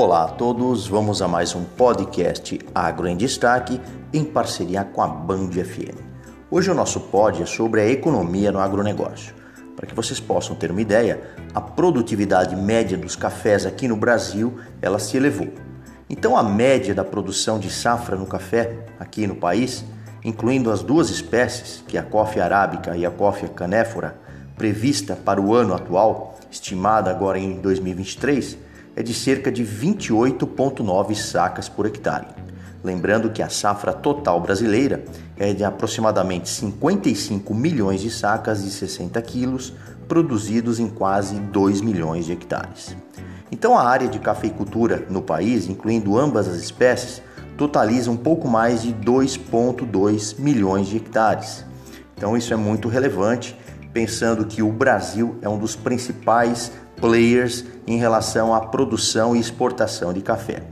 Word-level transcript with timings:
Olá 0.00 0.26
a 0.26 0.28
todos, 0.28 0.86
vamos 0.86 1.20
a 1.20 1.26
mais 1.26 1.56
um 1.56 1.64
podcast 1.64 2.56
Agro 2.72 3.08
em 3.08 3.16
Destaque 3.16 3.80
em 4.12 4.22
parceria 4.22 4.84
com 4.84 5.02
a 5.02 5.08
Band 5.08 5.50
FM. 5.50 5.98
Hoje 6.48 6.70
o 6.70 6.74
nosso 6.74 7.00
pod 7.00 7.42
é 7.42 7.46
sobre 7.46 7.80
a 7.80 7.90
economia 7.90 8.52
no 8.52 8.60
agronegócio. 8.60 9.34
Para 9.74 9.88
que 9.88 9.96
vocês 9.96 10.20
possam 10.20 10.54
ter 10.54 10.70
uma 10.70 10.80
ideia, 10.80 11.20
a 11.52 11.60
produtividade 11.60 12.54
média 12.54 12.96
dos 12.96 13.16
cafés 13.16 13.66
aqui 13.66 13.88
no 13.88 13.96
Brasil 13.96 14.60
ela 14.80 15.00
se 15.00 15.16
elevou. 15.16 15.48
Então 16.08 16.36
a 16.36 16.44
média 16.44 16.94
da 16.94 17.04
produção 17.04 17.58
de 17.58 17.68
safra 17.68 18.14
no 18.14 18.24
café 18.24 18.86
aqui 19.00 19.26
no 19.26 19.34
país, 19.34 19.84
incluindo 20.24 20.70
as 20.70 20.80
duas 20.80 21.10
espécies, 21.10 21.82
que 21.88 21.96
é 21.96 22.00
a 22.00 22.04
coffee 22.04 22.40
arábica 22.40 22.96
e 22.96 23.04
a 23.04 23.10
coffee 23.10 23.48
canéfora, 23.48 24.16
prevista 24.56 25.16
para 25.16 25.40
o 25.40 25.52
ano 25.52 25.74
atual, 25.74 26.38
estimada 26.52 27.10
agora 27.10 27.36
em 27.36 27.60
2023, 27.60 28.67
é 28.98 29.02
de 29.02 29.14
cerca 29.14 29.52
de 29.52 29.64
28,9 29.64 31.14
sacas 31.14 31.68
por 31.68 31.86
hectare. 31.86 32.26
Lembrando 32.82 33.30
que 33.30 33.40
a 33.40 33.48
safra 33.48 33.92
total 33.92 34.40
brasileira 34.40 35.04
é 35.36 35.52
de 35.52 35.62
aproximadamente 35.62 36.48
55 36.48 37.54
milhões 37.54 38.00
de 38.00 38.10
sacas 38.10 38.64
de 38.64 38.70
60 38.72 39.22
quilos, 39.22 39.72
produzidos 40.08 40.80
em 40.80 40.88
quase 40.88 41.36
2 41.36 41.80
milhões 41.80 42.26
de 42.26 42.32
hectares. 42.32 42.96
Então, 43.52 43.78
a 43.78 43.88
área 43.88 44.08
de 44.08 44.18
cafeicultura 44.18 45.06
no 45.08 45.22
país, 45.22 45.68
incluindo 45.68 46.18
ambas 46.18 46.48
as 46.48 46.56
espécies, 46.56 47.22
totaliza 47.56 48.10
um 48.10 48.16
pouco 48.16 48.48
mais 48.48 48.82
de 48.82 48.92
2,2 48.92 50.40
milhões 50.40 50.88
de 50.88 50.96
hectares. 50.96 51.64
Então, 52.16 52.36
isso 52.36 52.52
é 52.52 52.56
muito 52.56 52.88
relevante, 52.88 53.56
pensando 53.98 54.44
que 54.44 54.62
o 54.62 54.70
Brasil 54.70 55.36
é 55.42 55.48
um 55.48 55.58
dos 55.58 55.74
principais 55.74 56.70
players 57.00 57.64
em 57.84 57.98
relação 57.98 58.54
à 58.54 58.60
produção 58.60 59.34
e 59.34 59.40
exportação 59.40 60.12
de 60.12 60.20
café. 60.20 60.62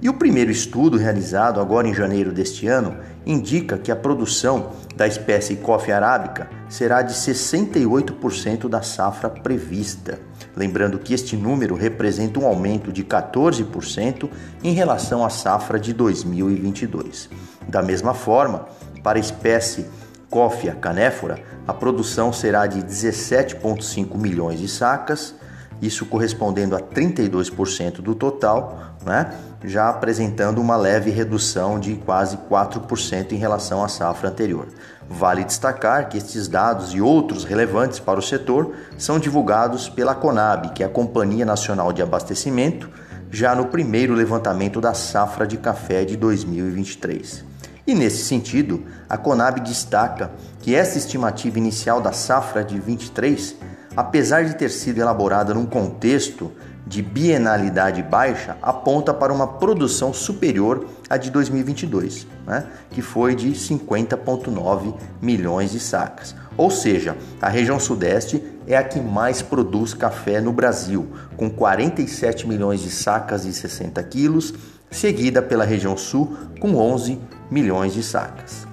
E 0.00 0.08
o 0.08 0.14
primeiro 0.14 0.50
estudo 0.50 0.96
realizado 0.96 1.60
agora 1.60 1.86
em 1.86 1.92
janeiro 1.92 2.32
deste 2.32 2.66
ano 2.66 2.96
indica 3.26 3.76
que 3.76 3.92
a 3.92 3.96
produção 3.96 4.70
da 4.96 5.06
espécie 5.06 5.56
coffee 5.56 5.92
arábica 5.92 6.48
será 6.66 7.02
de 7.02 7.12
68% 7.12 8.70
da 8.70 8.80
safra 8.80 9.28
prevista. 9.28 10.18
Lembrando 10.56 10.98
que 10.98 11.12
este 11.12 11.36
número 11.36 11.74
representa 11.74 12.40
um 12.40 12.46
aumento 12.46 12.90
de 12.90 13.04
14% 13.04 14.30
em 14.64 14.72
relação 14.72 15.22
à 15.22 15.28
safra 15.28 15.78
de 15.78 15.92
2022. 15.92 17.28
Da 17.68 17.82
mesma 17.82 18.14
forma, 18.14 18.64
para 19.02 19.18
a 19.18 19.20
espécie 19.20 19.84
Coffea 20.32 20.74
canéfora, 20.74 21.38
a 21.68 21.74
produção 21.74 22.32
será 22.32 22.66
de 22.66 22.80
17,5 22.80 24.16
milhões 24.16 24.58
de 24.58 24.66
sacas, 24.66 25.34
isso 25.82 26.06
correspondendo 26.06 26.74
a 26.74 26.80
32% 26.80 28.00
do 28.00 28.14
total, 28.14 28.96
né? 29.04 29.30
já 29.62 29.90
apresentando 29.90 30.58
uma 30.58 30.74
leve 30.74 31.10
redução 31.10 31.78
de 31.78 31.96
quase 31.96 32.38
4% 32.50 33.32
em 33.32 33.36
relação 33.36 33.84
à 33.84 33.88
safra 33.88 34.30
anterior. 34.30 34.68
Vale 35.06 35.44
destacar 35.44 36.08
que 36.08 36.16
estes 36.16 36.48
dados 36.48 36.94
e 36.94 37.00
outros 37.02 37.44
relevantes 37.44 37.98
para 37.98 38.18
o 38.18 38.22
setor 38.22 38.72
são 38.96 39.18
divulgados 39.18 39.90
pela 39.90 40.14
Conab, 40.14 40.70
que 40.70 40.82
é 40.82 40.86
a 40.86 40.88
Companhia 40.88 41.44
Nacional 41.44 41.92
de 41.92 42.00
Abastecimento, 42.00 42.88
já 43.30 43.54
no 43.54 43.66
primeiro 43.66 44.14
levantamento 44.14 44.80
da 44.80 44.94
safra 44.94 45.46
de 45.46 45.58
café 45.58 46.06
de 46.06 46.16
2023. 46.16 47.51
E 47.86 47.94
nesse 47.94 48.24
sentido, 48.24 48.84
a 49.08 49.16
Conab 49.16 49.60
destaca 49.60 50.30
que 50.60 50.74
essa 50.74 50.98
estimativa 50.98 51.58
inicial 51.58 52.00
da 52.00 52.12
safra 52.12 52.62
de 52.62 52.78
23 52.78 53.56
apesar 53.96 54.44
de 54.44 54.56
ter 54.56 54.70
sido 54.70 54.98
elaborada 54.98 55.54
num 55.54 55.66
contexto 55.66 56.50
de 56.84 57.00
bienalidade 57.00 58.02
baixa, 58.02 58.56
aponta 58.60 59.14
para 59.14 59.32
uma 59.32 59.46
produção 59.46 60.12
superior 60.12 60.86
à 61.08 61.16
de 61.16 61.30
2022, 61.30 62.26
né? 62.44 62.66
que 62.90 63.00
foi 63.00 63.36
de 63.36 63.52
50,9 63.52 64.94
milhões 65.20 65.70
de 65.70 65.78
sacas. 65.78 66.34
Ou 66.56 66.70
seja, 66.70 67.16
a 67.40 67.48
região 67.48 67.78
Sudeste 67.78 68.42
é 68.66 68.76
a 68.76 68.82
que 68.82 69.00
mais 69.00 69.40
produz 69.40 69.94
café 69.94 70.40
no 70.40 70.52
Brasil, 70.52 71.08
com 71.36 71.48
47 71.48 72.48
milhões 72.48 72.80
de 72.80 72.90
sacas 72.90 73.44
de 73.44 73.52
60 73.52 74.02
quilos, 74.02 74.52
seguida 74.92 75.42
pela 75.42 75.64
região 75.64 75.96
Sul, 75.96 76.36
com 76.60 76.76
11 76.76 77.18
milhões 77.50 77.92
de 77.92 78.02
sacas. 78.02 78.66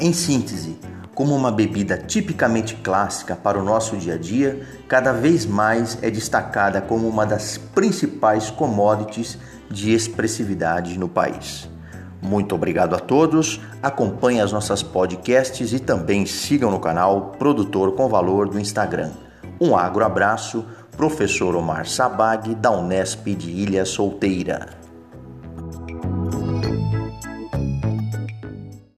Em 0.00 0.12
síntese, 0.12 0.76
como 1.14 1.34
uma 1.34 1.52
bebida 1.52 1.96
tipicamente 1.96 2.74
clássica 2.76 3.36
para 3.36 3.58
o 3.58 3.64
nosso 3.64 3.96
dia 3.96 4.14
a 4.14 4.18
dia, 4.18 4.66
cada 4.88 5.12
vez 5.12 5.46
mais 5.46 5.96
é 6.02 6.10
destacada 6.10 6.80
como 6.80 7.08
uma 7.08 7.24
das 7.24 7.56
principais 7.56 8.50
commodities 8.50 9.38
de 9.70 9.92
expressividade 9.92 10.98
no 10.98 11.08
país. 11.08 11.68
Muito 12.20 12.54
obrigado 12.54 12.94
a 12.94 12.98
todos. 12.98 13.60
Acompanhe 13.82 14.40
as 14.40 14.50
nossas 14.50 14.82
podcasts 14.82 15.72
e 15.72 15.78
também 15.78 16.24
sigam 16.26 16.70
no 16.70 16.80
canal 16.80 17.32
Produtor 17.38 17.92
com 17.92 18.08
Valor 18.08 18.48
do 18.48 18.58
Instagram. 18.58 19.10
Um 19.60 19.76
agro 19.76 20.04
abraço, 20.04 20.64
professor 20.96 21.54
Omar 21.54 21.86
Sabag, 21.86 22.54
da 22.54 22.70
Unesp 22.70 23.26
de 23.34 23.50
Ilha 23.50 23.84
Solteira. 23.84 24.83